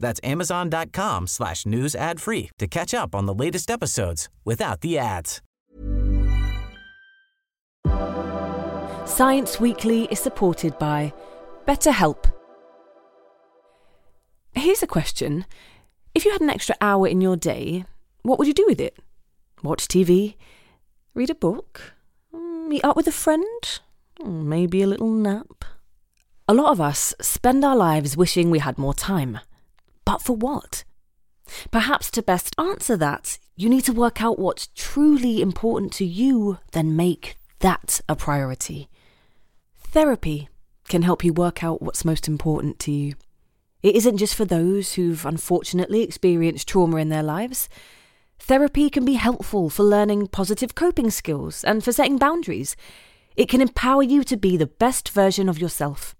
That's 0.00 0.20
amazon.com 0.24 1.28
slash 1.28 1.64
news 1.66 1.94
ad 1.94 2.20
free 2.20 2.50
to 2.58 2.66
catch 2.66 2.92
up 2.92 3.14
on 3.14 3.26
the 3.26 3.34
latest 3.34 3.70
episodes 3.70 4.28
without 4.44 4.80
the 4.80 4.98
ads. 4.98 5.40
Science 9.06 9.60
Weekly 9.60 10.04
is 10.10 10.18
supported 10.18 10.78
by 10.78 11.12
BetterHelp. 11.66 12.30
Here's 14.52 14.82
a 14.82 14.86
question. 14.86 15.46
If 16.14 16.24
you 16.24 16.32
had 16.32 16.40
an 16.40 16.50
extra 16.50 16.74
hour 16.80 17.06
in 17.06 17.20
your 17.20 17.36
day, 17.36 17.84
what 18.22 18.38
would 18.38 18.48
you 18.48 18.54
do 18.54 18.66
with 18.66 18.80
it? 18.80 18.96
Watch 19.62 19.86
TV? 19.86 20.36
Read 21.14 21.30
a 21.30 21.34
book? 21.34 21.94
Mm, 22.34 22.68
meet 22.68 22.84
up 22.84 22.96
with 22.96 23.06
a 23.06 23.12
friend? 23.12 23.80
Mm, 24.20 24.44
maybe 24.44 24.82
a 24.82 24.86
little 24.86 25.10
nap? 25.10 25.64
A 26.48 26.54
lot 26.54 26.72
of 26.72 26.80
us 26.80 27.14
spend 27.20 27.64
our 27.64 27.76
lives 27.76 28.16
wishing 28.16 28.50
we 28.50 28.58
had 28.58 28.78
more 28.78 28.94
time. 28.94 29.40
But 30.10 30.22
for 30.22 30.34
what? 30.34 30.82
Perhaps 31.70 32.10
to 32.10 32.20
best 32.22 32.56
answer 32.58 32.96
that, 32.96 33.38
you 33.54 33.68
need 33.68 33.84
to 33.84 33.92
work 33.92 34.20
out 34.20 34.40
what's 34.40 34.68
truly 34.74 35.40
important 35.40 35.92
to 35.92 36.04
you, 36.04 36.58
then 36.72 36.96
make 36.96 37.36
that 37.60 38.00
a 38.08 38.16
priority. 38.16 38.88
Therapy 39.78 40.48
can 40.88 41.02
help 41.02 41.22
you 41.22 41.32
work 41.32 41.62
out 41.62 41.80
what's 41.80 42.04
most 42.04 42.26
important 42.26 42.80
to 42.80 42.90
you. 42.90 43.14
It 43.84 43.94
isn't 43.94 44.16
just 44.16 44.34
for 44.34 44.44
those 44.44 44.94
who've 44.94 45.24
unfortunately 45.24 46.02
experienced 46.02 46.66
trauma 46.66 46.96
in 46.96 47.08
their 47.08 47.22
lives. 47.22 47.68
Therapy 48.40 48.90
can 48.90 49.04
be 49.04 49.14
helpful 49.14 49.70
for 49.70 49.84
learning 49.84 50.26
positive 50.26 50.74
coping 50.74 51.12
skills 51.12 51.62
and 51.62 51.84
for 51.84 51.92
setting 51.92 52.18
boundaries. 52.18 52.74
It 53.36 53.48
can 53.48 53.60
empower 53.60 54.02
you 54.02 54.24
to 54.24 54.36
be 54.36 54.56
the 54.56 54.66
best 54.66 55.10
version 55.10 55.48
of 55.48 55.60
yourself. 55.60 56.16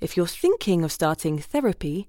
If 0.00 0.16
you're 0.16 0.26
thinking 0.26 0.82
of 0.82 0.90
starting 0.90 1.38
therapy, 1.38 2.08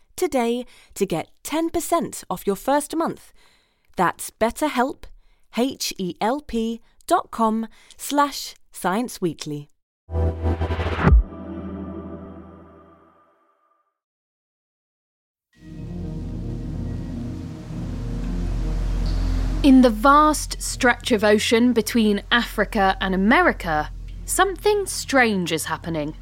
today 0.21 0.67
to 0.93 1.05
get 1.07 1.31
10% 1.43 2.23
off 2.29 2.45
your 2.45 2.55
first 2.55 2.95
month. 2.95 3.33
That's 3.97 4.29
betterhelp, 4.29 5.05
H-E-L-P 5.57 6.81
dot 7.07 7.31
com 7.31 7.67
slash 7.97 8.53
scienceweekly. 8.71 9.67
In 19.63 19.81
the 19.81 19.89
vast 19.89 20.61
stretch 20.61 21.11
of 21.11 21.23
ocean 21.23 21.73
between 21.73 22.21
Africa 22.31 22.95
and 23.01 23.15
America, 23.15 23.91
something 24.25 24.85
strange 24.85 25.51
is 25.51 25.65
happening. 25.65 26.15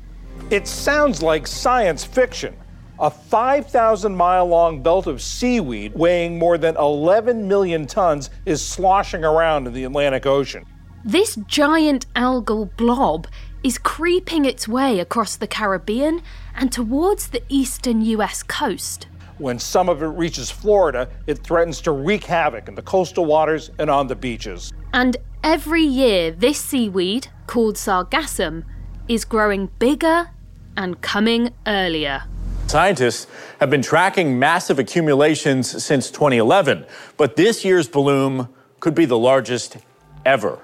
It 0.49 0.67
sounds 0.67 1.21
like 1.21 1.47
science 1.47 2.05
fiction. 2.05 2.55
A 3.01 3.09
5,000 3.09 4.13
mile 4.13 4.45
long 4.45 4.83
belt 4.83 5.07
of 5.07 5.21
seaweed 5.21 5.93
weighing 5.95 6.37
more 6.37 6.57
than 6.57 6.75
11 6.75 7.47
million 7.47 7.87
tons 7.87 8.29
is 8.45 8.61
sloshing 8.61 9.23
around 9.23 9.67
in 9.67 9.73
the 9.73 9.85
Atlantic 9.85 10.25
Ocean. 10.25 10.65
This 11.05 11.37
giant 11.47 12.13
algal 12.15 12.75
blob 12.75 13.27
is 13.63 13.77
creeping 13.77 14.43
its 14.43 14.67
way 14.67 14.99
across 14.99 15.37
the 15.37 15.47
Caribbean 15.47 16.21
and 16.55 16.73
towards 16.73 17.29
the 17.29 17.41
eastern 17.47 18.01
US 18.01 18.43
coast. 18.43 19.07
When 19.37 19.59
some 19.59 19.87
of 19.87 20.03
it 20.03 20.07
reaches 20.07 20.51
Florida, 20.51 21.07
it 21.25 21.37
threatens 21.37 21.79
to 21.83 21.91
wreak 21.91 22.25
havoc 22.25 22.67
in 22.67 22.75
the 22.75 22.81
coastal 22.81 23.23
waters 23.23 23.71
and 23.79 23.89
on 23.89 24.07
the 24.07 24.15
beaches. 24.17 24.73
And 24.91 25.15
every 25.41 25.83
year, 25.83 26.31
this 26.31 26.59
seaweed, 26.59 27.29
called 27.47 27.75
sargassum, 27.75 28.65
is 29.07 29.23
growing 29.23 29.67
bigger 29.79 30.31
and 30.75 30.99
coming 30.99 31.53
earlier. 31.65 32.23
Scientists 32.69 33.25
have 33.59 33.71
been 33.71 33.81
tracking 33.81 34.37
massive 34.37 34.77
accumulations 34.77 35.83
since 35.83 36.11
2011, 36.11 36.85
but 37.17 37.35
this 37.35 37.65
year's 37.65 37.87
bloom 37.87 38.47
could 38.79 38.93
be 38.93 39.05
the 39.05 39.17
largest 39.17 39.77
ever. 40.23 40.59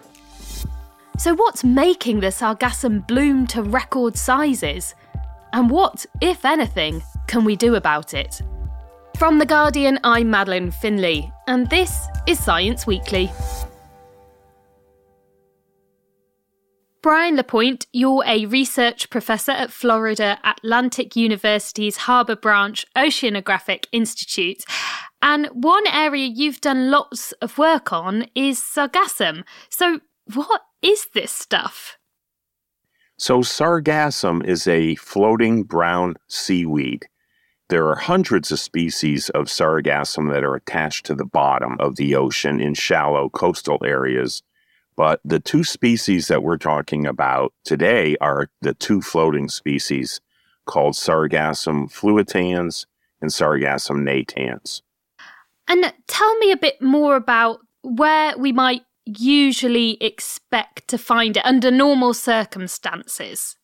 So, 1.18 1.34
what's 1.34 1.64
making 1.64 2.20
the 2.20 2.28
sargassum 2.28 3.08
bloom 3.08 3.48
to 3.48 3.64
record 3.64 4.18
sizes? 4.18 4.94
And 5.52 5.68
what, 5.72 6.06
if 6.22 6.46
anything, 6.46 7.02
can 7.26 7.44
we 7.44 7.56
do 7.56 7.74
about 7.74 8.14
it? 8.14 8.40
From 9.18 9.40
The 9.40 9.48
Guardian, 9.48 9.98
I'm 10.04 10.30
Madeleine 10.30 10.70
Finlay, 10.70 11.32
and 11.48 11.68
this 11.72 12.06
is 12.28 12.38
Science 12.38 12.86
Weekly. 12.86 13.32
Brian 17.06 17.36
Lapointe, 17.36 17.86
you're 17.94 18.24
a 18.26 18.48
research 18.48 19.12
professor 19.12 19.52
at 19.52 19.72
Florida 19.72 20.40
Atlantic 20.44 21.16
University's 21.16 21.98
Harbor 21.98 22.36
Branch 22.36 22.84
Oceanographic 22.96 23.86
Institute. 23.92 24.64
And 25.22 25.46
one 25.54 25.86
area 25.86 26.26
you've 26.26 26.62
done 26.62 26.90
lots 26.90 27.32
of 27.34 27.60
work 27.60 27.94
on 27.94 28.26
is 28.34 28.60
sargassum. 28.60 29.44
So, 29.70 30.00
what 30.34 30.64
is 30.82 31.06
this 31.14 31.32
stuff? 31.32 31.96
So, 33.20 33.42
sargassum 33.42 34.44
is 34.44 34.66
a 34.66 34.96
floating 34.96 35.62
brown 35.62 36.16
seaweed. 36.28 37.06
There 37.70 37.88
are 37.88 37.98
hundreds 37.98 38.52
of 38.52 38.60
species 38.60 39.30
of 39.30 39.46
sargassum 39.46 40.34
that 40.34 40.44
are 40.44 40.56
attached 40.56 41.06
to 41.06 41.14
the 41.14 41.24
bottom 41.24 41.78
of 41.80 41.98
the 41.98 42.16
ocean 42.16 42.60
in 42.60 42.74
shallow 42.74 43.30
coastal 43.30 43.78
areas 43.86 44.42
but 44.98 45.20
the 45.26 45.40
two 45.40 45.64
species 45.64 46.28
that 46.28 46.44
we're 46.44 46.58
talking 46.58 47.06
about 47.06 47.54
today 47.64 48.16
are 48.22 48.50
the 48.62 48.74
two 48.74 49.02
floating 49.02 49.50
species 49.50 50.22
called 50.66 50.94
Sargassum 50.94 51.92
fluitans 51.92 52.86
and 53.22 53.32
Sargassum 53.32 54.04
natans. 54.04 54.82
And 55.68 55.94
tell 56.08 56.36
me 56.38 56.52
a 56.52 56.58
bit 56.58 56.82
more 56.82 57.16
about 57.16 57.60
where 57.82 58.38
we 58.38 58.52
might 58.52 58.84
usually 59.06 59.98
expect 60.02 60.88
to 60.88 60.98
find 60.98 61.38
it 61.38 61.46
under 61.46 61.72
normal 61.72 62.14
circumstances. 62.14 63.56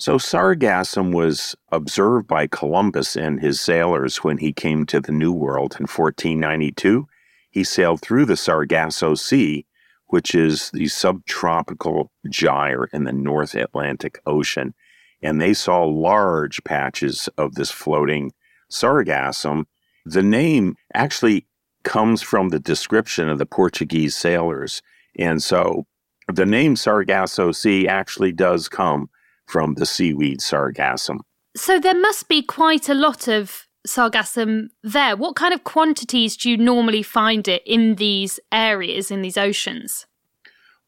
So, 0.00 0.16
sargassum 0.16 1.12
was 1.12 1.56
observed 1.72 2.28
by 2.28 2.46
Columbus 2.46 3.16
and 3.16 3.40
his 3.40 3.60
sailors 3.60 4.18
when 4.18 4.38
he 4.38 4.52
came 4.52 4.86
to 4.86 5.00
the 5.00 5.10
New 5.10 5.32
World 5.32 5.72
in 5.72 5.86
1492. 5.86 7.08
He 7.50 7.64
sailed 7.64 8.00
through 8.00 8.26
the 8.26 8.36
Sargasso 8.36 9.14
Sea 9.16 9.66
which 10.08 10.34
is 10.34 10.70
the 10.72 10.88
subtropical 10.88 12.10
gyre 12.28 12.88
in 12.92 13.04
the 13.04 13.12
North 13.12 13.54
Atlantic 13.54 14.20
Ocean. 14.26 14.74
And 15.22 15.40
they 15.40 15.54
saw 15.54 15.84
large 15.84 16.62
patches 16.64 17.28
of 17.38 17.54
this 17.54 17.70
floating 17.70 18.32
sargassum. 18.70 19.64
The 20.04 20.22
name 20.22 20.76
actually 20.94 21.46
comes 21.82 22.22
from 22.22 22.48
the 22.48 22.58
description 22.58 23.28
of 23.28 23.38
the 23.38 23.46
Portuguese 23.46 24.16
sailors. 24.16 24.82
And 25.18 25.42
so 25.42 25.86
the 26.32 26.46
name 26.46 26.76
Sargasso 26.76 27.52
Sea 27.52 27.88
actually 27.88 28.32
does 28.32 28.68
come 28.68 29.08
from 29.46 29.74
the 29.74 29.86
seaweed 29.86 30.40
sargassum. 30.40 31.20
So 31.56 31.80
there 31.80 31.98
must 31.98 32.28
be 32.28 32.42
quite 32.42 32.88
a 32.88 32.94
lot 32.94 33.28
of 33.28 33.67
sargassum 33.88 34.68
there. 34.82 35.16
What 35.16 35.36
kind 35.36 35.52
of 35.52 35.64
quantities 35.64 36.36
do 36.36 36.50
you 36.50 36.56
normally 36.56 37.02
find 37.02 37.48
it 37.48 37.62
in 37.66 37.96
these 37.96 38.38
areas, 38.52 39.10
in 39.10 39.22
these 39.22 39.36
oceans? 39.36 40.06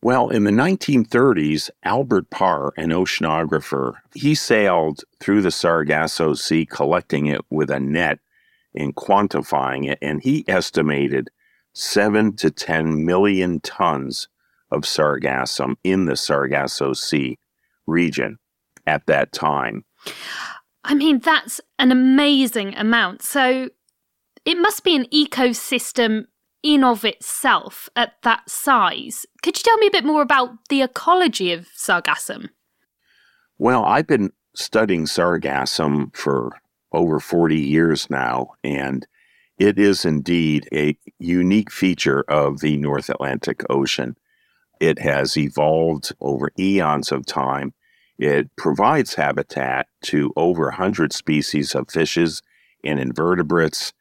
Well, 0.03 0.31
in 0.31 0.45
the 0.45 0.51
1930s, 0.51 1.69
Albert 1.83 2.31
Parr, 2.31 2.73
an 2.79 2.89
oceanographer, 2.89 3.95
he 4.15 4.35
sailed 4.35 5.03
through 5.19 5.43
the 5.43 5.51
Sargasso 5.51 6.33
Sea 6.33 6.65
collecting 6.65 7.27
it 7.27 7.43
with 7.51 7.71
a 7.71 7.81
net 7.81 8.19
and 8.75 8.97
quantifying 8.97 9.91
it, 9.91 9.99
and 10.01 10.23
he 10.23 10.45
estimated 10.49 11.29
seven 11.75 12.35
to 12.37 12.51
10 12.51 13.05
million 13.05 13.61
tons 13.61 14.29
of 14.71 14.83
sargassum 14.83 15.75
in 15.85 16.07
the 16.07 16.17
Sargasso 16.17 16.93
Sea 16.93 17.39
region 17.87 18.39
at 18.87 19.07
that 19.07 19.33
time. 19.33 19.85
I 20.85 20.95
mean, 20.95 21.19
that's 21.19 21.61
an 21.79 21.93
amazing 21.93 22.75
amount. 22.75 23.23
So 23.23 23.71
it 24.45 24.59
must 24.59 24.85
be 24.85 24.97
an 24.97 25.07
ecosystem 25.07 26.27
in 26.63 26.85
of 26.85 27.05
itself 27.05 27.89
at 27.97 28.15
that 28.23 28.49
size. 28.49 29.27
Could 29.43 29.57
you 29.59 29.63
tell 29.63 29.79
me 29.79 29.87
a 29.87 29.93
bit 29.93 30.05
more 30.05 30.23
about 30.23 30.51
the 30.69 30.83
ecology 30.83 31.53
of 31.53 31.69
sargassum? 31.77 32.51
Well, 33.59 33.85
I've 33.85 34.07
been 34.07 34.33
studying 34.55 35.05
sargassum 35.05 36.15
for 36.17 36.53
over 36.93 37.21
40 37.21 37.57
years 37.57 38.11
now, 38.11 38.53
and 38.65 39.07
it 39.59 39.79
is 39.79 40.05
indeed 40.05 40.69
a 40.73 40.97
unique 41.19 41.71
feature 41.71 42.25
of 42.29 42.61
the 42.61 42.77
North 42.79 43.09
Atlantic 43.11 43.63
Ocean. 43.71 44.17
It 44.81 44.99
has 44.99 45.37
evolved 45.37 46.13
over 46.21 46.51
eons 46.59 47.13
of 47.13 47.27
time. 47.27 47.75
It 48.21 48.55
provides 48.55 49.15
habitat 49.15 49.87
to 50.03 50.31
over 50.37 50.65
100 50.65 51.11
species 51.11 51.75
of 51.75 51.91
fishes 51.91 52.43
and 52.85 53.01
invertebrates, 53.01 53.95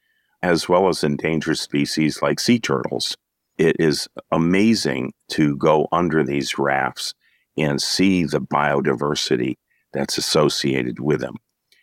as 0.43 0.67
well 0.67 0.89
as 0.89 1.05
endangered 1.05 1.57
species 1.57 2.21
like 2.21 2.41
sea 2.41 2.59
turtles. 2.59 3.15
It 3.57 3.77
is 3.79 4.09
amazing 4.29 5.13
to 5.29 5.55
go 5.55 5.87
under 5.93 6.21
these 6.25 6.59
rafts 6.59 7.13
and 7.57 7.81
see 7.81 8.25
the 8.25 8.41
biodiversity 8.41 9.55
that's 9.93 10.17
associated 10.17 10.99
with 10.99 11.21
them. 11.21 11.37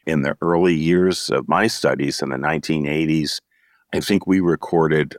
In 0.06 0.21
the 0.21 0.37
early 0.43 0.75
years 0.75 1.31
of 1.31 1.49
my 1.49 1.67
studies 1.67 2.21
in 2.21 2.29
the 2.29 2.37
1980s, 2.37 3.41
I 3.94 4.00
think 4.00 4.27
we 4.27 4.41
recorded, 4.41 5.17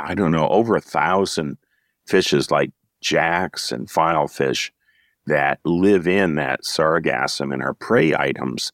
I 0.00 0.16
don't 0.16 0.32
know, 0.32 0.48
over 0.48 0.74
a 0.74 0.80
thousand 0.80 1.58
fishes 2.08 2.50
like 2.50 2.72
jacks 3.00 3.70
and 3.70 3.86
filefish 3.86 4.72
that 5.26 5.58
live 5.64 6.06
in 6.06 6.36
that 6.36 6.62
sargassum 6.62 7.52
and 7.52 7.62
are 7.62 7.74
prey 7.74 8.14
items 8.14 8.72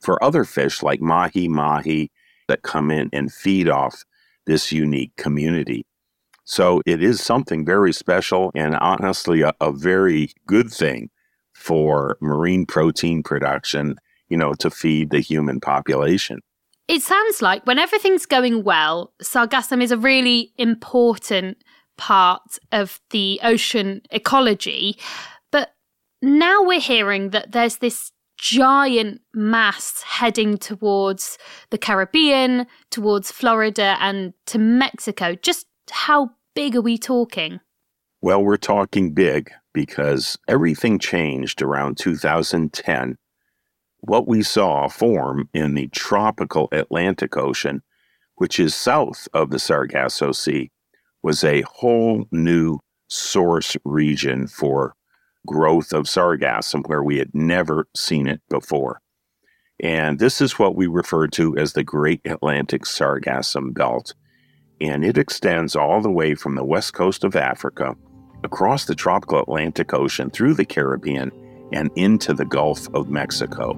for 0.00 0.22
other 0.22 0.44
fish 0.44 0.82
like 0.82 1.00
mahi 1.00 1.48
mahi 1.48 2.10
that 2.46 2.62
come 2.62 2.90
in 2.90 3.10
and 3.12 3.32
feed 3.32 3.68
off 3.68 4.04
this 4.46 4.72
unique 4.72 5.14
community. 5.16 5.84
So 6.44 6.80
it 6.86 7.02
is 7.02 7.20
something 7.20 7.66
very 7.66 7.92
special 7.92 8.50
and 8.54 8.74
honestly 8.76 9.42
a, 9.42 9.52
a 9.60 9.70
very 9.70 10.30
good 10.46 10.70
thing 10.70 11.10
for 11.52 12.16
marine 12.20 12.64
protein 12.64 13.22
production, 13.22 13.96
you 14.28 14.36
know, 14.36 14.54
to 14.54 14.70
feed 14.70 15.10
the 15.10 15.20
human 15.20 15.60
population. 15.60 16.40
It 16.86 17.02
sounds 17.02 17.42
like 17.42 17.66
when 17.66 17.78
everything's 17.78 18.24
going 18.24 18.64
well, 18.64 19.12
sargassum 19.22 19.82
is 19.82 19.90
a 19.90 19.98
really 19.98 20.54
important 20.56 21.62
part 21.98 22.58
of 22.72 22.98
the 23.10 23.38
ocean 23.42 24.00
ecology. 24.10 24.96
Now 26.20 26.62
we're 26.62 26.80
hearing 26.80 27.30
that 27.30 27.52
there's 27.52 27.76
this 27.76 28.12
giant 28.38 29.20
mass 29.34 30.02
heading 30.02 30.58
towards 30.58 31.38
the 31.70 31.78
Caribbean, 31.78 32.66
towards 32.90 33.30
Florida, 33.30 33.96
and 34.00 34.32
to 34.46 34.58
Mexico. 34.58 35.34
Just 35.34 35.66
how 35.90 36.30
big 36.54 36.76
are 36.76 36.80
we 36.80 36.98
talking? 36.98 37.60
Well, 38.20 38.42
we're 38.42 38.56
talking 38.56 39.12
big 39.12 39.50
because 39.72 40.38
everything 40.48 40.98
changed 40.98 41.62
around 41.62 41.98
2010 41.98 43.16
what 44.00 44.28
we 44.28 44.42
saw 44.42 44.88
form 44.88 45.48
in 45.52 45.74
the 45.74 45.88
tropical 45.88 46.68
Atlantic 46.72 47.36
Ocean, 47.36 47.82
which 48.36 48.60
is 48.60 48.74
south 48.74 49.28
of 49.34 49.50
the 49.50 49.58
Sargasso 49.58 50.32
Sea, 50.32 50.70
was 51.22 51.42
a 51.42 51.62
whole 51.62 52.26
new 52.30 52.78
source 53.08 53.76
region 53.84 54.46
for 54.46 54.94
growth 55.48 55.92
of 55.94 56.04
sargassum 56.04 56.86
where 56.86 57.02
we 57.02 57.16
had 57.16 57.34
never 57.34 57.88
seen 57.96 58.28
it 58.28 58.42
before. 58.50 59.00
And 59.80 60.18
this 60.18 60.40
is 60.40 60.58
what 60.58 60.76
we 60.76 60.86
refer 60.86 61.26
to 61.28 61.56
as 61.56 61.72
the 61.72 61.82
Great 61.82 62.20
Atlantic 62.24 62.82
Sargassum 62.82 63.72
Belt. 63.72 64.12
And 64.80 65.04
it 65.04 65.16
extends 65.16 65.74
all 65.74 66.02
the 66.02 66.10
way 66.10 66.34
from 66.34 66.54
the 66.54 66.64
west 66.64 66.92
coast 66.92 67.24
of 67.24 67.34
Africa, 67.34 67.96
across 68.44 68.84
the 68.84 68.94
tropical 68.94 69.40
Atlantic 69.40 69.94
Ocean, 69.94 70.30
through 70.30 70.54
the 70.54 70.66
Caribbean, 70.66 71.32
and 71.72 71.90
into 71.96 72.34
the 72.34 72.44
Gulf 72.44 72.86
of 72.92 73.08
Mexico. 73.08 73.72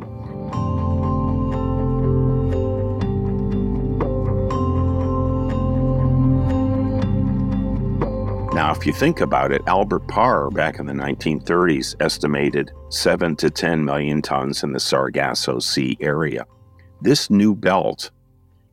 Now, 8.61 8.73
if 8.73 8.85
you 8.85 8.93
think 8.93 9.23
about 9.23 9.53
it, 9.53 9.62
Albert 9.67 10.07
Parr 10.07 10.51
back 10.51 10.79
in 10.79 10.85
the 10.85 10.93
1930s 10.93 11.97
estimated 11.99 12.71
7 12.91 13.35
to 13.37 13.49
10 13.49 13.87
million 13.87 14.21
tons 14.21 14.62
in 14.62 14.73
the 14.75 14.79
Sargasso 14.79 15.61
Sea 15.61 15.97
area. 15.99 16.45
This 17.01 17.31
new 17.31 17.55
belt, 17.55 18.11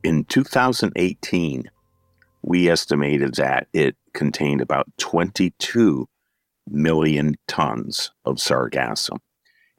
in 0.04 0.24
2018, 0.24 1.70
we 2.42 2.68
estimated 2.68 3.36
that 3.36 3.68
it 3.72 3.96
contained 4.12 4.60
about 4.60 4.86
22 4.98 6.06
million 6.68 7.36
tons 7.46 8.10
of 8.26 8.36
sargassum. 8.36 9.20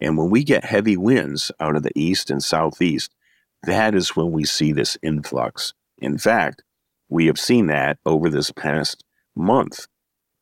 And 0.02 0.18
when 0.18 0.32
we 0.32 0.44
get 0.44 0.66
heavy 0.66 0.98
winds 0.98 1.52
out 1.60 1.76
of 1.76 1.84
the 1.84 1.92
east 1.94 2.32
and 2.32 2.44
southeast, 2.44 3.14
that 3.62 3.94
is 3.94 4.16
when 4.16 4.32
we 4.32 4.44
see 4.44 4.72
this 4.72 4.98
influx. 5.04 5.76
In 6.00 6.18
fact, 6.18 6.64
we 7.10 7.28
have 7.28 7.40
seen 7.40 7.68
that 7.68 8.00
over 8.08 8.28
this 8.32 8.50
past 8.50 9.04
month 9.36 9.86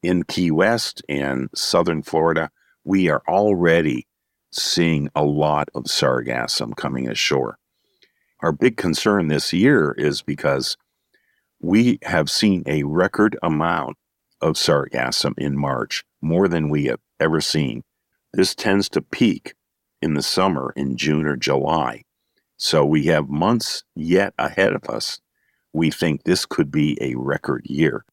in 0.02 0.24
Key 0.24 0.52
West 0.52 1.02
and 1.10 1.50
southern 1.56 2.04
Florida. 2.04 2.50
We 2.84 3.10
are 3.10 3.22
already 3.28 4.08
seeing 4.52 5.10
a 5.16 5.24
lot 5.24 5.70
of 5.76 5.86
sargassum 5.86 6.76
coming 6.76 7.10
ashore. 7.10 7.58
Our 8.42 8.52
big 8.52 8.78
concern 8.78 9.28
this 9.28 9.52
year 9.52 9.94
is 9.98 10.22
because 10.22 10.78
we 11.60 12.00
have 12.04 12.30
seen 12.30 12.64
a 12.66 12.84
record 12.84 13.38
amount 13.42 13.98
of 14.42 14.54
sargassum 14.54 15.34
in 15.38 15.58
March 15.58 16.04
more 16.22 16.48
than 16.48 16.70
we 16.70 16.86
have 16.86 17.00
ever 17.20 17.42
seen. 17.42 17.84
This 18.34 18.54
tends 18.54 18.90
to 18.90 19.02
peak 19.02 19.56
in 20.02 20.14
the 20.14 20.22
summer 20.22 20.74
in 20.76 20.98
June 20.98 21.26
or 21.26 21.36
July. 21.36 22.04
So 22.58 22.86
we 22.86 23.06
have 23.06 23.30
months 23.30 23.84
yet 23.96 24.34
ahead 24.38 24.74
of 24.74 24.90
us. 24.90 25.20
We 25.74 25.92
think 25.92 26.24
this 26.24 26.46
could 26.46 26.72
be 26.72 26.98
a 27.02 27.16
record 27.16 27.66
year. 27.66 28.06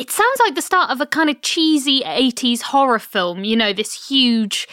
It 0.00 0.10
sounds 0.10 0.40
like 0.40 0.54
the 0.54 0.62
start 0.62 0.90
of 0.90 1.02
a 1.02 1.06
kind 1.06 1.28
of 1.28 1.42
cheesy 1.42 2.00
80s 2.00 2.62
horror 2.62 2.98
film, 2.98 3.44
you 3.44 3.54
know, 3.54 3.74
this 3.74 4.08
huge 4.08 4.66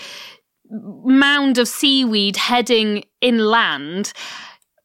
mound 0.71 1.57
of 1.57 1.67
seaweed 1.67 2.37
heading 2.37 3.03
inland. 3.19 4.13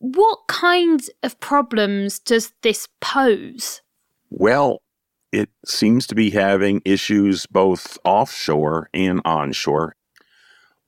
What 0.01 0.41
kinds 0.49 1.09
of 1.23 1.39
problems 1.39 2.19
does 2.19 2.53
this 2.63 2.89
pose? 3.01 3.83
Well, 4.31 4.83
it 5.31 5.49
seems 5.65 6.09
to 6.09 6.17
be 6.17 6.31
having 6.31 6.83
issues 6.85 7.47
both 7.47 7.97
offshore 8.05 8.91
and 8.93 9.21
onshore. 9.25 9.95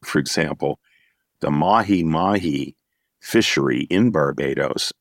For 0.03 0.19
example, 0.19 0.81
the 1.39 1.53
mahi 1.53 2.03
mahi 2.03 2.75
fishery 3.21 3.83
in 3.83 4.11
Barbados 4.11 4.93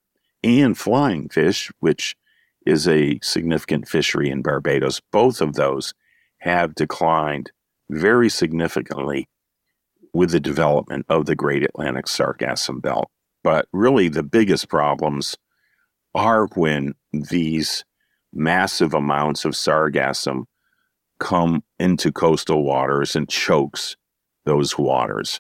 and 0.43 0.77
flying 0.77 1.27
fish, 1.27 1.71
which 1.79 2.15
is 2.65 2.87
a 2.87 3.19
significant 3.21 3.87
fishery 3.87 4.29
in 4.29 4.41
Barbados, 4.41 5.01
both 5.11 5.41
of 5.41 5.53
those 5.53 5.93
have 6.39 6.75
declined 6.75 7.51
very 7.89 8.29
significantly 8.29 9.27
with 10.13 10.31
the 10.31 10.39
development 10.39 11.05
of 11.09 11.25
the 11.25 11.35
Great 11.35 11.63
Atlantic 11.63 12.05
Sargassum 12.05 12.81
Belt. 12.81 13.09
But 13.43 13.67
really, 13.73 14.07
the 14.09 14.23
biggest 14.23 14.69
problems 14.69 15.37
are 16.15 16.47
when 16.55 16.93
these 17.11 17.83
massive 18.31 18.93
amounts 18.93 19.45
of 19.45 19.53
sargassum 19.53 20.45
come 21.19 21.63
into 21.79 22.11
coastal 22.11 22.63
waters 22.63 23.15
and 23.15 23.29
chokes 23.29 23.95
those 24.45 24.77
waters. 24.77 25.39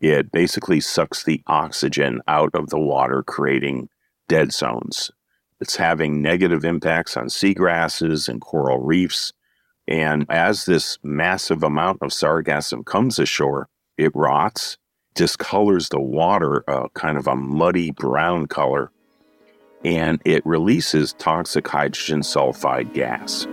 It 0.00 0.30
basically 0.32 0.80
sucks 0.80 1.24
the 1.24 1.42
oxygen 1.46 2.20
out 2.28 2.50
of 2.54 2.70
the 2.70 2.78
water, 2.78 3.22
creating 3.22 3.88
dead 4.28 4.52
zones. 4.52 5.10
It's 5.60 5.76
having 5.76 6.20
negative 6.20 6.64
impacts 6.64 7.16
on 7.16 7.26
seagrasses 7.26 8.28
and 8.28 8.40
coral 8.40 8.80
reefs. 8.80 9.32
And 9.86 10.26
as 10.28 10.64
this 10.64 10.98
massive 11.02 11.62
amount 11.62 12.02
of 12.02 12.10
sargassum 12.10 12.84
comes 12.84 13.18
ashore, 13.18 13.68
it 13.96 14.12
rots, 14.14 14.78
discolors 15.14 15.90
the 15.90 16.00
water 16.00 16.64
a 16.66 16.88
kind 16.90 17.16
of 17.16 17.26
a 17.26 17.36
muddy 17.36 17.90
brown 17.92 18.46
color, 18.46 18.90
and 19.84 20.20
it 20.24 20.44
releases 20.44 21.12
toxic 21.14 21.68
hydrogen 21.68 22.20
sulfide 22.20 22.92
gas. 22.94 23.46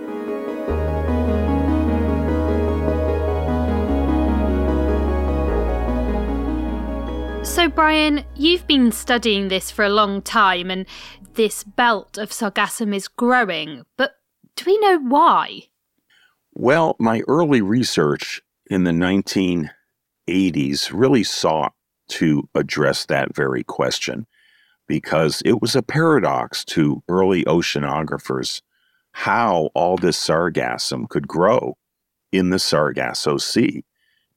So, 7.62 7.70
Brian, 7.70 8.26
you've 8.36 8.66
been 8.66 8.92
studying 8.92 9.50
this 9.50 9.70
for 9.70 9.86
a 9.86 9.90
long 9.90 10.24
time, 10.24 10.72
and 10.72 10.88
this 11.36 11.64
belt 11.64 12.18
of 12.18 12.32
sargassum 12.32 12.92
is 12.92 13.08
growing, 13.08 13.84
but 13.98 14.16
do 14.56 14.64
we 14.66 14.80
know 14.80 14.98
why? 14.98 15.66
Well, 16.54 16.96
my 16.98 17.22
early 17.28 17.62
research 17.62 18.42
in 18.72 18.84
the 18.84 18.90
1980s 18.90 20.90
really 20.92 21.24
sought 21.24 21.74
to 22.08 22.50
address 22.56 23.06
that 23.06 23.36
very 23.36 23.64
question 23.64 24.26
because 24.88 25.44
it 25.46 25.62
was 25.62 25.76
a 25.76 25.84
paradox 25.84 26.66
to 26.66 27.04
early 27.08 27.44
oceanographers 27.44 28.64
how 29.12 29.70
all 29.76 29.98
this 29.98 30.18
sargassum 30.18 31.08
could 31.08 31.28
grow 31.28 31.78
in 32.32 32.50
the 32.50 32.58
Sargasso 32.58 33.38
Sea. 33.38 33.84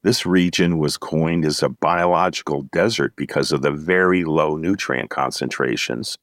This 0.05 0.23
region 0.23 0.77
was 0.77 0.97
coined 0.97 1.45
as 1.45 1.63
a 1.63 1.69
biological 1.69 2.61
desert 2.71 3.15
because 3.15 3.51
of 3.51 3.63
the 3.63 3.71
very 3.71 4.23
low 4.23 4.55
nutrient 4.55 5.09
concentrations. 5.09 6.19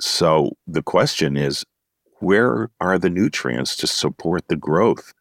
So 0.00 0.52
the 0.66 0.80
question 0.80 1.36
is 1.36 1.62
where 2.20 2.70
are 2.80 2.98
the 2.98 3.10
nutrients 3.10 3.76
to 3.76 3.86
support 3.86 4.48
the 4.48 4.56
growth? 4.56 5.12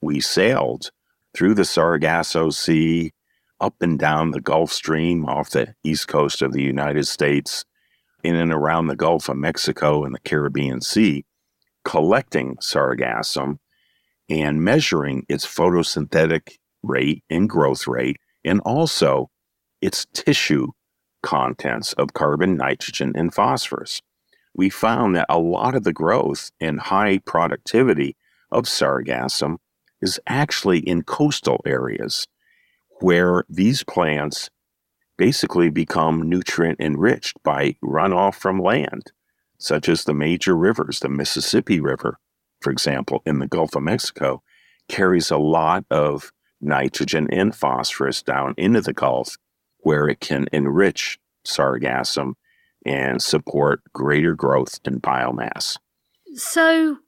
We 0.00 0.18
sailed 0.18 0.90
through 1.32 1.54
the 1.54 1.64
Sargasso 1.64 2.50
Sea, 2.50 3.12
up 3.60 3.76
and 3.80 4.00
down 4.00 4.32
the 4.32 4.40
Gulf 4.40 4.72
Stream 4.72 5.24
off 5.24 5.50
the 5.50 5.76
east 5.84 6.08
coast 6.08 6.42
of 6.42 6.52
the 6.52 6.62
United 6.64 7.06
States, 7.06 7.64
in 8.24 8.34
and 8.34 8.52
around 8.52 8.88
the 8.88 8.96
Gulf 8.96 9.28
of 9.28 9.36
Mexico 9.36 10.02
and 10.02 10.12
the 10.12 10.20
Caribbean 10.24 10.80
Sea, 10.80 11.24
collecting 11.84 12.56
sargassum 12.56 13.58
and 14.28 14.64
measuring 14.64 15.24
its 15.28 15.46
photosynthetic 15.46 16.57
rate 16.82 17.24
and 17.30 17.48
growth 17.48 17.86
rate, 17.86 18.18
and 18.44 18.60
also 18.60 19.30
its 19.80 20.06
tissue 20.12 20.68
contents 21.22 21.92
of 21.94 22.14
carbon, 22.14 22.56
nitrogen, 22.56 23.12
and 23.14 23.34
phosphorus. 23.34 24.00
We 24.54 24.70
found 24.70 25.14
that 25.16 25.26
a 25.28 25.38
lot 25.38 25.74
of 25.74 25.84
the 25.84 25.92
growth 25.92 26.50
and 26.60 26.80
high 26.80 27.18
productivity 27.18 28.16
of 28.50 28.64
sargassum 28.64 29.56
is 30.00 30.20
actually 30.26 30.78
in 30.78 31.02
coastal 31.02 31.60
areas 31.66 32.26
where 33.00 33.44
these 33.48 33.84
plants 33.84 34.50
basically 35.16 35.68
become 35.68 36.28
nutrient 36.28 36.80
enriched 36.80 37.36
by 37.42 37.76
runoff 37.82 38.36
from 38.36 38.60
land, 38.60 39.12
such 39.58 39.88
as 39.88 40.04
the 40.04 40.14
major 40.14 40.56
rivers. 40.56 41.00
The 41.00 41.08
Mississippi 41.08 41.80
River, 41.80 42.18
for 42.60 42.70
example, 42.70 43.22
in 43.26 43.40
the 43.40 43.48
Gulf 43.48 43.74
of 43.74 43.82
Mexico, 43.82 44.42
carries 44.88 45.30
a 45.30 45.36
lot 45.36 45.84
of 45.90 46.32
nitrogen 46.60 47.28
and 47.32 47.54
phosphorus 47.54 48.22
down 48.22 48.54
into 48.56 48.80
the 48.80 48.92
Gulf 48.92 49.36
where 49.80 50.08
it 50.08 50.20
can 50.20 50.46
enrich 50.52 51.18
sargassum 51.46 52.34
and 52.84 53.22
support 53.22 53.80
greater 53.92 54.34
growth 54.34 54.80
in 54.84 55.00
biomass. 55.00 55.76
So, 56.34 56.98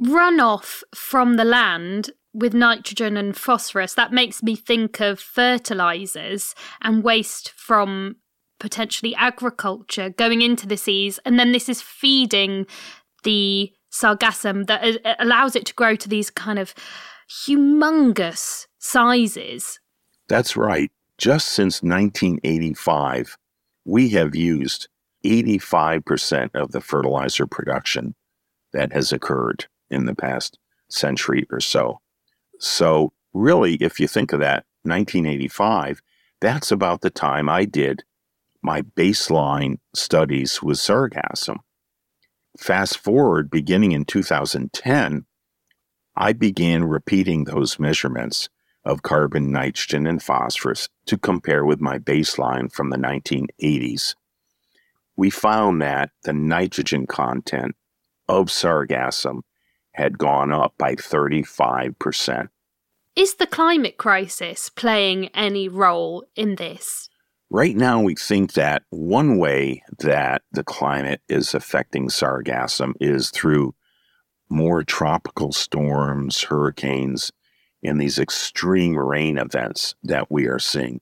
runoff 0.00 0.82
from 0.94 1.36
the 1.36 1.44
land 1.44 2.10
with 2.32 2.54
nitrogen 2.54 3.16
and 3.16 3.36
phosphorus, 3.36 3.94
that 3.94 4.12
makes 4.12 4.42
me 4.42 4.56
think 4.56 5.00
of 5.00 5.18
fertilizers 5.18 6.54
and 6.82 7.02
waste 7.02 7.50
from 7.56 8.16
potentially 8.58 9.14
agriculture 9.14 10.10
going 10.10 10.42
into 10.42 10.66
the 10.66 10.76
seas. 10.76 11.18
And 11.24 11.38
then 11.38 11.52
this 11.52 11.68
is 11.68 11.82
feeding 11.82 12.66
the 13.24 13.72
sargassum 13.92 14.66
that 14.66 14.98
allows 15.18 15.56
it 15.56 15.66
to 15.66 15.74
grow 15.74 15.96
to 15.96 16.08
these 16.08 16.30
kind 16.30 16.58
of 16.58 16.74
humongous 17.30 18.66
sizes. 18.78 19.80
That's 20.28 20.56
right. 20.56 20.90
Just 21.18 21.48
since 21.48 21.82
1985, 21.82 23.36
we 23.84 24.10
have 24.10 24.34
used 24.34 24.88
85% 25.24 26.50
of 26.54 26.72
the 26.72 26.80
fertilizer 26.80 27.46
production 27.46 28.14
that 28.72 28.92
has 28.92 29.12
occurred 29.12 29.66
in 29.90 30.06
the 30.06 30.14
past 30.14 30.58
century 30.88 31.46
or 31.50 31.60
so. 31.60 32.00
So, 32.58 33.12
really, 33.32 33.74
if 33.76 33.98
you 33.98 34.08
think 34.08 34.32
of 34.32 34.40
that, 34.40 34.64
1985, 34.82 36.02
that's 36.40 36.70
about 36.70 37.00
the 37.00 37.10
time 37.10 37.48
I 37.48 37.64
did 37.64 38.04
my 38.66 38.82
baseline 38.82 39.78
studies 39.94 40.60
with 40.60 40.76
sargassum. 40.76 41.58
Fast 42.58 42.98
forward, 42.98 43.48
beginning 43.48 43.92
in 43.92 44.04
2010, 44.04 45.24
I 46.16 46.32
began 46.32 46.84
repeating 46.84 47.44
those 47.44 47.78
measurements 47.78 48.48
of 48.84 49.02
carbon, 49.02 49.50
nitrogen, 49.50 50.06
and 50.06 50.22
phosphorus 50.22 50.88
to 51.06 51.18
compare 51.18 51.64
with 51.64 51.80
my 51.80 51.98
baseline 51.98 52.72
from 52.72 52.90
the 52.90 52.96
1980s. 52.96 54.14
We 55.16 55.28
found 55.28 55.82
that 55.82 56.10
the 56.24 56.32
nitrogen 56.32 57.06
content 57.06 57.74
of 58.28 58.46
sargassum 58.46 59.40
had 59.92 60.18
gone 60.18 60.52
up 60.52 60.74
by 60.78 60.94
35%. 60.94 62.48
Is 63.14 63.34
the 63.34 63.46
climate 63.46 63.96
crisis 63.96 64.68
playing 64.68 65.28
any 65.28 65.68
role 65.68 66.24
in 66.34 66.56
this? 66.56 67.08
Right 67.48 67.76
now, 67.76 68.02
we 68.02 68.14
think 68.14 68.54
that 68.54 68.82
one 68.90 69.38
way 69.38 69.82
that 70.00 70.42
the 70.52 70.64
climate 70.64 71.22
is 71.28 71.54
affecting 71.54 72.08
sargassum 72.08 72.94
is 73.00 73.30
through 73.30 73.74
more 74.48 74.82
tropical 74.82 75.52
storms, 75.52 76.42
hurricanes, 76.42 77.32
and 77.82 78.00
these 78.00 78.18
extreme 78.18 78.96
rain 78.96 79.38
events 79.38 79.94
that 80.02 80.30
we 80.30 80.46
are 80.46 80.58
seeing. 80.58 81.00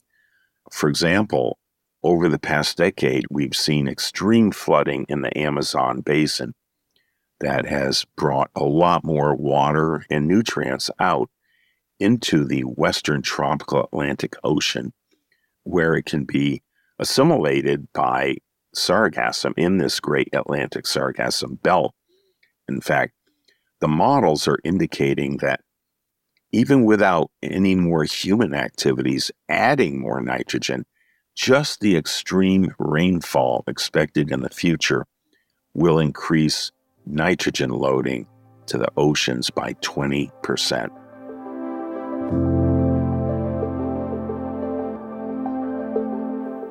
For 0.70 0.88
example, 0.88 1.58
over 2.02 2.28
the 2.28 2.38
past 2.38 2.76
decade, 2.76 3.24
we've 3.30 3.56
seen 3.56 3.88
extreme 3.88 4.50
flooding 4.50 5.06
in 5.08 5.22
the 5.22 5.36
Amazon 5.38 6.00
basin 6.00 6.54
that 7.40 7.66
has 7.66 8.04
brought 8.16 8.50
a 8.54 8.64
lot 8.64 9.04
more 9.04 9.34
water 9.34 10.04
and 10.10 10.28
nutrients 10.28 10.90
out 10.98 11.30
into 11.98 12.44
the 12.44 12.62
western 12.62 13.22
tropical 13.22 13.84
Atlantic 13.84 14.34
Ocean, 14.42 14.92
where 15.62 15.94
it 15.94 16.04
can 16.04 16.24
be 16.24 16.62
assimilated 16.98 17.88
by 17.92 18.36
sargassum 18.74 19.54
in 19.56 19.78
this 19.78 20.00
great 20.00 20.28
Atlantic 20.32 20.84
sargassum 20.84 21.62
belt. 21.62 21.94
In 22.68 22.80
fact, 22.80 23.12
the 23.84 23.88
models 23.88 24.48
are 24.48 24.58
indicating 24.64 25.36
that 25.42 25.60
even 26.52 26.86
without 26.86 27.30
any 27.42 27.74
more 27.74 28.04
human 28.04 28.54
activities 28.54 29.30
adding 29.50 30.00
more 30.00 30.22
nitrogen, 30.22 30.86
just 31.36 31.80
the 31.80 31.94
extreme 31.94 32.72
rainfall 32.78 33.62
expected 33.66 34.32
in 34.32 34.40
the 34.40 34.48
future 34.48 35.04
will 35.74 35.98
increase 35.98 36.72
nitrogen 37.04 37.68
loading 37.68 38.26
to 38.64 38.78
the 38.78 38.88
oceans 38.96 39.50
by 39.50 39.74
20%. 39.74 40.88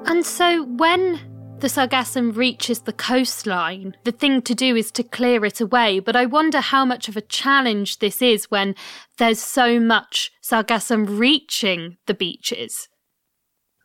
And 0.08 0.25
so 0.25 0.63
when 0.63 1.20
the 1.63 1.70
sargassum 1.70 2.36
reaches 2.36 2.82
the 2.82 2.91
coastline, 2.91 3.96
the 4.03 4.12
thing 4.12 4.41
to 4.41 4.53
do 4.53 4.75
is 4.75 4.91
to 4.91 5.01
clear 5.01 5.46
it 5.46 5.62
away. 5.62 5.98
But 5.98 6.13
I 6.13 6.25
wonder 6.25 6.60
how 6.60 6.84
much 6.84 7.08
of 7.08 7.15
a 7.15 7.22
challenge 7.22 8.00
this 8.00 8.22
is 8.22 8.51
when 8.51 8.75
there's 9.17 9.39
so 9.39 9.79
much 9.79 10.29
sargassum 10.43 11.17
reaching 11.17 11.96
the 12.05 12.13
beaches. 12.15 12.89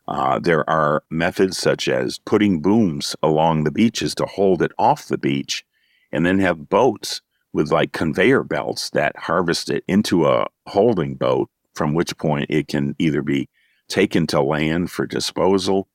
Uh, 0.09 0.39
there 0.39 0.69
are 0.69 1.03
methods 1.09 1.57
such 1.57 1.87
as 1.87 2.19
putting 2.19 2.61
booms 2.61 3.15
along 3.23 3.63
the 3.63 3.71
beaches 3.71 4.13
to 4.15 4.25
hold 4.25 4.61
it 4.61 4.73
off 4.77 5.07
the 5.07 5.17
beach 5.17 5.63
and 6.11 6.25
then 6.25 6.39
have 6.39 6.67
boats 6.67 7.21
with 7.53 7.71
like 7.71 7.93
conveyor 7.93 8.43
belts 8.43 8.89
that 8.89 9.15
harvest 9.15 9.69
it 9.69 9.85
into 9.87 10.27
a 10.27 10.47
holding 10.67 11.15
boat, 11.15 11.49
from 11.75 11.93
which 11.93 12.17
point 12.17 12.47
it 12.49 12.67
can 12.67 12.93
either 12.99 13.21
be 13.21 13.47
taken 13.87 14.27
to 14.27 14.41
land 14.41 14.91
for 14.91 15.07
disposal 15.07 15.87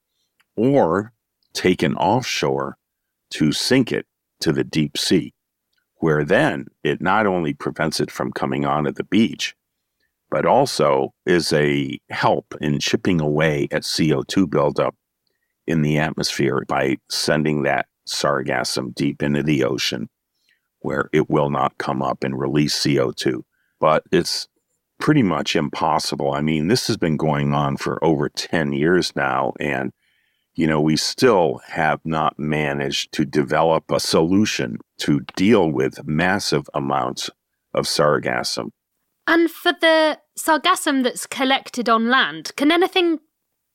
or 0.56 1.12
taken 1.54 1.94
offshore 1.96 2.76
to 3.30 3.52
sink 3.52 3.92
it 3.92 4.06
to 4.40 4.52
the 4.52 4.64
deep 4.64 4.98
sea, 4.98 5.32
where 5.96 6.24
then 6.24 6.66
it 6.82 7.00
not 7.00 7.26
only 7.26 7.54
prevents 7.54 8.00
it 8.00 8.10
from 8.10 8.32
coming 8.32 8.64
onto 8.64 8.92
the 8.92 9.04
beach, 9.04 9.54
but 10.30 10.44
also 10.44 11.14
is 11.24 11.52
a 11.52 11.98
help 12.10 12.54
in 12.60 12.78
chipping 12.78 13.20
away 13.20 13.68
at 13.70 13.82
CO2 13.82 14.50
buildup 14.50 14.94
in 15.66 15.82
the 15.82 15.98
atmosphere 15.98 16.64
by 16.68 16.96
sending 17.08 17.62
that 17.62 17.86
sargassum 18.06 18.94
deep 18.94 19.22
into 19.22 19.42
the 19.42 19.64
ocean 19.64 20.08
where 20.80 21.08
it 21.12 21.30
will 21.30 21.48
not 21.48 21.78
come 21.78 22.02
up 22.02 22.22
and 22.22 22.38
release 22.38 22.78
CO2. 22.78 23.42
But 23.80 24.04
it's 24.12 24.48
pretty 25.00 25.22
much 25.22 25.56
impossible. 25.56 26.32
I 26.32 26.42
mean, 26.42 26.68
this 26.68 26.86
has 26.88 26.98
been 26.98 27.16
going 27.16 27.54
on 27.54 27.78
for 27.78 28.04
over 28.04 28.28
10 28.28 28.72
years 28.74 29.16
now, 29.16 29.54
and 29.58 29.92
you 30.54 30.66
know, 30.66 30.80
we 30.80 30.96
still 30.96 31.60
have 31.66 32.00
not 32.04 32.38
managed 32.38 33.12
to 33.12 33.24
develop 33.24 33.90
a 33.90 33.98
solution 33.98 34.78
to 34.98 35.20
deal 35.36 35.70
with 35.70 36.06
massive 36.06 36.68
amounts 36.74 37.30
of 37.72 37.86
sargassum. 37.86 38.70
And 39.26 39.50
for 39.50 39.72
the 39.72 40.18
sargassum 40.38 41.02
that's 41.02 41.26
collected 41.26 41.88
on 41.88 42.08
land, 42.08 42.52
can 42.56 42.70
anything 42.70 43.20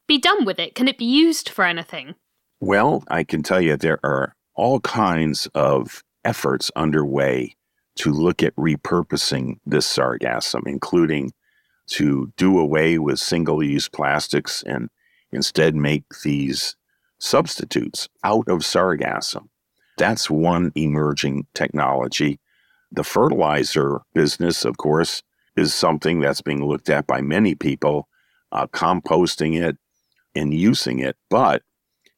be 0.08 0.18
done 0.18 0.46
with 0.46 0.60
it? 0.60 0.76
Can 0.76 0.88
it 0.88 0.98
be 0.98 1.06
used 1.06 1.50
for 1.50 1.66
anything? 1.66 2.16
Well, 2.62 3.04
I 3.10 3.24
can 3.24 3.44
tell 3.44 3.62
you 3.62 3.76
there 3.76 4.00
are 4.04 4.36
all 4.56 4.80
kinds 4.82 5.48
of 5.56 6.04
efforts 6.24 6.72
underway 6.76 7.56
to 7.96 8.12
look 8.12 8.42
at 8.44 8.56
repurposing 8.56 9.58
this 9.66 9.88
sargassum, 9.88 10.64
including 10.66 11.34
to 11.88 12.32
do 12.38 12.60
away 12.60 12.98
with 13.00 13.20
single 13.20 13.64
use 13.64 13.90
plastics 13.90 14.64
and 14.64 14.90
instead 15.32 15.76
make 15.76 16.04
these 16.24 16.76
substitutes 17.20 18.08
out 18.24 18.48
of 18.48 18.60
sargassum. 18.60 19.50
That's 19.98 20.30
one 20.30 20.72
emerging 20.76 21.48
technology. 21.54 22.40
The 22.92 23.04
fertilizer 23.04 24.02
business, 24.14 24.66
of 24.66 24.78
course, 24.78 25.22
is 25.56 25.74
something 25.74 26.22
that's 26.22 26.42
being 26.42 26.66
looked 26.66 26.90
at 26.90 27.06
by 27.06 27.22
many 27.22 27.54
people, 27.54 28.08
uh, 28.52 28.68
composting 28.68 29.62
it 29.62 29.78
and 30.34 30.54
using 30.54 31.00
it. 31.00 31.18
But 31.30 31.64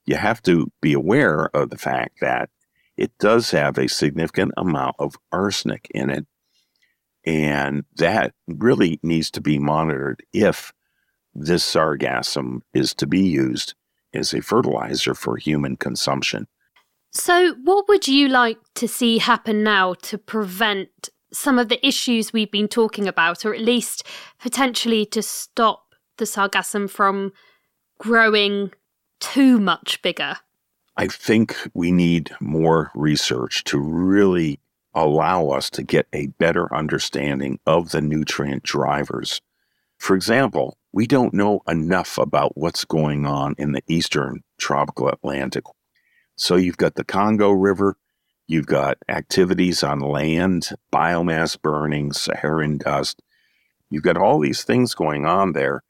you 0.05 0.15
have 0.15 0.41
to 0.43 0.71
be 0.81 0.93
aware 0.93 1.49
of 1.55 1.69
the 1.69 1.77
fact 1.77 2.19
that 2.21 2.49
it 2.97 3.11
does 3.19 3.51
have 3.51 3.77
a 3.77 3.89
significant 3.89 4.51
amount 4.57 4.95
of 4.99 5.15
arsenic 5.31 5.87
in 5.93 6.09
it. 6.09 6.27
And 7.25 7.83
that 7.97 8.33
really 8.47 8.99
needs 9.01 9.31
to 9.31 9.41
be 9.41 9.57
monitored 9.59 10.23
if 10.33 10.71
this 11.33 11.63
sargassum 11.63 12.61
is 12.73 12.93
to 12.95 13.07
be 13.07 13.21
used 13.21 13.73
as 14.13 14.33
a 14.33 14.41
fertilizer 14.41 15.13
for 15.13 15.38
human 15.38 15.77
consumption. 15.77 16.47
So, 17.13 17.55
what 17.63 17.88
would 17.88 18.07
you 18.07 18.27
like 18.29 18.57
to 18.75 18.88
see 18.88 19.17
happen 19.17 19.63
now 19.63 19.95
to 19.95 20.17
prevent 20.17 21.09
some 21.33 21.59
of 21.59 21.69
the 21.69 21.85
issues 21.85 22.31
we've 22.31 22.51
been 22.51 22.67
talking 22.67 23.07
about, 23.07 23.45
or 23.45 23.53
at 23.53 23.61
least 23.61 24.05
potentially 24.39 25.05
to 25.07 25.21
stop 25.21 25.95
the 26.17 26.25
sargassum 26.25 26.89
from 26.89 27.31
growing 28.00 28.71
too 29.19 29.59
much 29.59 30.01
bigger? 30.01 30.38
I 30.97 31.07
think 31.07 31.55
we 31.73 31.91
need 31.91 32.31
more 32.39 32.91
research 32.93 33.63
to 33.65 33.79
really 33.79 34.59
allow 34.93 35.50
us 35.50 35.69
to 35.71 35.83
get 35.83 36.07
a 36.13 36.27
better 36.27 36.73
understanding 36.73 37.59
of 37.65 37.91
the 37.91 38.01
nutrient 38.01 38.63
drivers. 38.63 39.41
For 39.97 40.15
example, 40.15 40.77
we 40.93 41.07
don't 41.07 41.33
know 41.33 41.62
enough 41.67 42.17
about 42.17 42.57
what's 42.57 42.86
going 42.86 43.25
on 43.25 43.55
in 43.57 43.71
the 43.71 43.83
eastern 43.88 44.41
tropical 44.57 45.07
Atlantic. 45.07 45.63
So 46.36 46.55
you've 46.55 46.77
got 46.77 46.95
the 46.95 47.03
Congo 47.03 47.51
River, 47.51 47.95
you've 48.48 48.65
got 48.65 48.98
activities 49.07 49.83
on 49.83 50.00
land, 50.00 50.69
biomass 50.91 51.62
burning, 51.62 52.12
Saharan 52.12 52.77
dust. 52.77 53.21
You've 53.89 54.03
got 54.03 54.17
all 54.17 54.39
these 54.39 54.63
things 54.63 54.93
going 54.93 55.25
on 55.25 55.53
there 55.53 55.83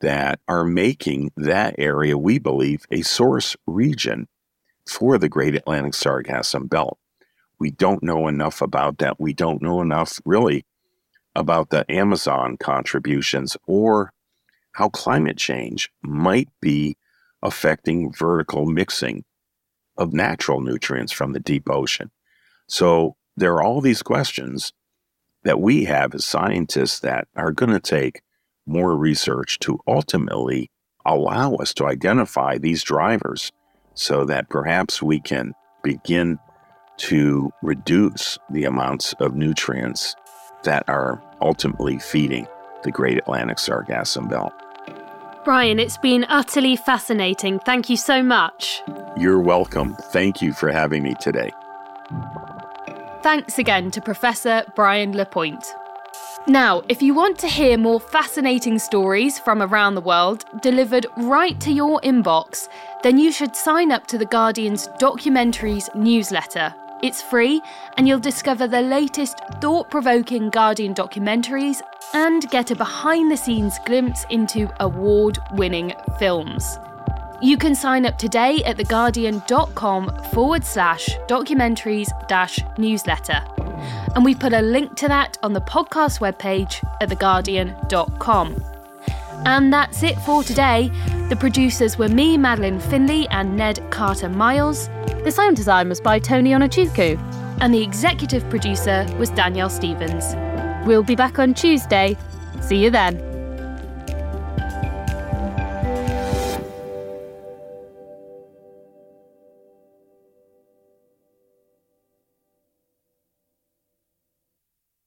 that 0.00 0.40
are 0.48 0.64
making 0.64 1.30
that 1.36 1.74
area, 1.78 2.18
we 2.18 2.38
believe, 2.38 2.84
a 2.90 3.02
source 3.02 3.56
region 3.66 4.28
for 4.86 5.16
the 5.16 5.28
Great 5.28 5.54
Atlantic 5.54 5.92
Sargassum 5.92 6.68
Belt. 6.68 6.98
We 7.58 7.70
don't 7.70 8.02
know 8.02 8.26
enough 8.26 8.60
about 8.60 8.98
that. 8.98 9.20
We 9.20 9.32
don't 9.32 9.62
know 9.62 9.80
enough, 9.80 10.20
really, 10.24 10.66
about 11.36 11.70
the 11.70 11.90
Amazon 11.90 12.56
contributions 12.58 13.56
or 13.66 14.12
how 14.72 14.88
climate 14.88 15.36
change 15.36 15.90
might 16.02 16.48
be 16.60 16.96
affecting 17.42 18.12
vertical 18.12 18.66
mixing 18.66 19.24
of 19.96 20.12
natural 20.12 20.60
nutrients 20.60 21.12
from 21.12 21.32
the 21.32 21.40
deep 21.40 21.68
ocean. 21.68 22.10
So 22.66 23.16
there 23.36 23.52
are 23.54 23.62
all 23.62 23.80
these 23.80 24.02
questions 24.02 24.72
that 25.44 25.60
we 25.60 25.84
have 25.84 26.14
as 26.14 26.24
scientists 26.24 27.00
that 27.00 27.28
are 27.36 27.52
going 27.52 27.72
to 27.72 27.80
take 27.80 28.22
more 28.66 28.96
research 28.96 29.58
to 29.60 29.78
ultimately 29.86 30.70
allow 31.04 31.54
us 31.56 31.74
to 31.74 31.86
identify 31.86 32.58
these 32.58 32.82
drivers 32.82 33.50
so 33.94 34.24
that 34.24 34.48
perhaps 34.48 35.02
we 35.02 35.20
can 35.20 35.52
begin 35.82 36.38
to 36.96 37.50
reduce 37.62 38.38
the 38.50 38.64
amounts 38.64 39.12
of 39.14 39.34
nutrients 39.34 40.14
that 40.62 40.84
are 40.88 41.20
ultimately 41.40 41.98
feeding 41.98 42.46
the 42.82 42.90
Great 42.90 43.18
Atlantic 43.18 43.58
Sargassum 43.58 44.28
Belt. 44.28 44.52
Brian, 45.44 45.80
it's 45.80 45.98
been 45.98 46.24
utterly 46.28 46.76
fascinating. 46.76 47.58
Thank 47.58 47.90
you 47.90 47.96
so 47.96 48.22
much. 48.22 48.80
You're 49.16 49.40
welcome. 49.40 49.96
Thank 50.12 50.40
you 50.40 50.52
for 50.52 50.70
having 50.70 51.02
me 51.02 51.14
today. 51.20 51.50
Thanks 53.22 53.58
again 53.58 53.90
to 53.92 54.00
Professor 54.00 54.64
Brian 54.76 55.12
Lapointe. 55.12 55.74
Now, 56.48 56.82
if 56.88 57.00
you 57.00 57.14
want 57.14 57.38
to 57.38 57.46
hear 57.46 57.78
more 57.78 58.00
fascinating 58.00 58.78
stories 58.78 59.38
from 59.38 59.62
around 59.62 59.94
the 59.94 60.00
world 60.00 60.44
delivered 60.60 61.06
right 61.16 61.58
to 61.60 61.70
your 61.70 62.00
inbox, 62.00 62.68
then 63.04 63.16
you 63.16 63.30
should 63.30 63.54
sign 63.54 63.92
up 63.92 64.08
to 64.08 64.18
The 64.18 64.26
Guardian's 64.26 64.88
Documentaries 65.00 65.92
newsletter. 65.94 66.74
It's 67.02 67.20
free, 67.20 67.60
and 67.96 68.06
you'll 68.06 68.20
discover 68.20 68.68
the 68.68 68.80
latest 68.80 69.40
thought 69.60 69.90
provoking 69.90 70.50
Guardian 70.50 70.94
documentaries 70.94 71.80
and 72.14 72.48
get 72.50 72.70
a 72.70 72.76
behind 72.76 73.28
the 73.28 73.36
scenes 73.36 73.76
glimpse 73.84 74.24
into 74.30 74.70
award 74.78 75.36
winning 75.54 75.92
films. 76.20 76.78
You 77.42 77.56
can 77.56 77.74
sign 77.74 78.06
up 78.06 78.18
today 78.18 78.62
at 78.64 78.76
theguardian.com 78.76 80.22
forward 80.32 80.64
slash 80.64 81.08
documentaries 81.26 82.08
dash 82.28 82.60
newsletter. 82.78 83.42
And 84.14 84.24
we 84.24 84.36
put 84.36 84.52
a 84.52 84.62
link 84.62 84.94
to 84.98 85.08
that 85.08 85.38
on 85.42 85.54
the 85.54 85.60
podcast 85.60 86.20
webpage 86.20 86.84
at 87.00 87.08
theguardian.com. 87.08 88.71
And 89.44 89.72
that's 89.72 90.02
it 90.02 90.16
for 90.20 90.44
today. 90.44 90.90
The 91.28 91.36
producers 91.36 91.98
were 91.98 92.08
me, 92.08 92.38
Madeleine 92.38 92.78
Finlay, 92.78 93.26
and 93.30 93.56
Ned 93.56 93.90
Carter 93.90 94.28
Miles. 94.28 94.88
The 95.24 95.30
sound 95.30 95.56
design 95.56 95.88
was 95.88 96.00
by 96.00 96.18
Tony 96.18 96.50
Onuchukwu. 96.50 97.18
And 97.60 97.72
the 97.72 97.82
executive 97.82 98.48
producer 98.50 99.06
was 99.18 99.30
Danielle 99.30 99.70
Stevens. 99.70 100.34
We'll 100.86 101.02
be 101.02 101.16
back 101.16 101.38
on 101.38 101.54
Tuesday. 101.54 102.16
See 102.60 102.82
you 102.82 102.90
then. 102.90 103.32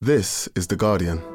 This 0.01 0.47
is 0.55 0.67
The 0.67 0.75
Guardian. 0.75 1.34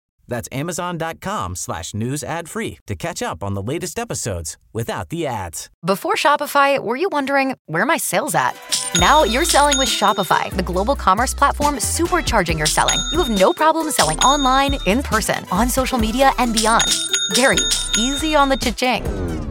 That's 0.31 0.47
amazon.com 0.53 1.57
slash 1.57 1.93
news 1.93 2.23
ad 2.23 2.49
free 2.49 2.79
to 2.87 2.95
catch 2.95 3.21
up 3.21 3.43
on 3.43 3.53
the 3.53 3.61
latest 3.61 3.99
episodes 3.99 4.57
without 4.71 5.09
the 5.09 5.27
ads. 5.27 5.69
Before 5.85 6.15
Shopify, 6.15 6.79
were 6.79 6.95
you 6.95 7.09
wondering 7.11 7.55
where 7.65 7.85
my 7.85 7.97
sales 7.97 8.33
at? 8.33 8.53
Now 8.97 9.23
you're 9.25 9.43
selling 9.43 9.77
with 9.77 9.89
Shopify, 9.89 10.49
the 10.55 10.63
global 10.63 10.95
commerce 10.95 11.33
platform 11.33 11.75
supercharging 11.75 12.57
your 12.57 12.65
selling. 12.65 12.97
You 13.11 13.21
have 13.21 13.29
no 13.29 13.51
problem 13.51 13.91
selling 13.91 14.19
online, 14.19 14.77
in 14.87 15.03
person, 15.03 15.43
on 15.51 15.67
social 15.67 15.97
media, 15.97 16.31
and 16.37 16.53
beyond. 16.53 16.85
Gary, 17.33 17.57
easy 17.97 18.33
on 18.33 18.47
the 18.47 18.55
cha-ching. 18.55 19.50